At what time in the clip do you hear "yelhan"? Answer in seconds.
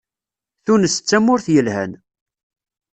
1.53-1.91